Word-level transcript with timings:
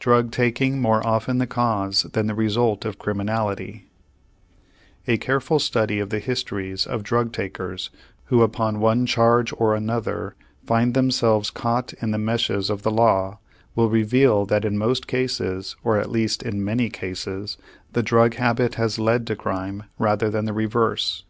DRUG 0.00 0.30
TAKING 0.32 0.82
MORE 0.82 1.00
OFTEN 1.06 1.38
THE 1.38 1.46
CAUSE 1.46 2.02
THAN 2.12 2.26
THE 2.26 2.34
RESULT 2.34 2.84
OF 2.84 2.98
CRIMINALITY 2.98 3.86
A 5.08 5.16
careful 5.16 5.58
study 5.58 5.98
of 5.98 6.10
the 6.10 6.18
histories 6.18 6.84
of 6.86 7.02
drug 7.02 7.32
takers 7.32 7.88
who 8.26 8.42
upon 8.42 8.80
one 8.80 9.06
charge 9.06 9.50
or 9.56 9.74
another 9.74 10.34
find 10.66 10.92
themselves 10.92 11.48
caught 11.48 11.94
in 12.02 12.10
the 12.10 12.18
meshes 12.18 12.68
of 12.68 12.82
the 12.82 12.90
law 12.90 13.38
will 13.74 13.88
reveal 13.88 14.44
that 14.44 14.66
in 14.66 14.76
most 14.76 15.06
cases, 15.06 15.74
or 15.82 15.98
at 15.98 16.10
least 16.10 16.42
in 16.42 16.62
many 16.62 16.90
cases, 16.90 17.56
the 17.94 18.02
drug 18.02 18.34
habit 18.34 18.74
has 18.74 18.98
led 18.98 19.26
to 19.28 19.36
crime 19.36 19.84
rather 19.98 20.28
than 20.28 20.44
the 20.44 20.52
reverse. 20.52 21.24